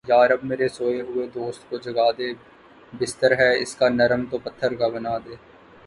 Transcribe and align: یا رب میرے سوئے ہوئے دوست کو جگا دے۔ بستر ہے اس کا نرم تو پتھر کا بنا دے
یا 0.09 0.19
رب 0.27 0.43
میرے 0.43 0.67
سوئے 0.67 1.01
ہوئے 1.01 1.25
دوست 1.35 1.69
کو 1.69 1.77
جگا 1.77 2.09
دے۔ 2.17 2.29
بستر 2.93 3.31
ہے 3.39 3.51
اس 3.61 3.75
کا 3.75 3.89
نرم 3.89 4.21
تو 4.31 4.37
پتھر 4.37 4.73
کا 4.75 4.87
بنا 4.87 5.17
دے 5.25 5.35